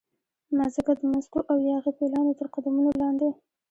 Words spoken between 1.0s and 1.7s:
مستو او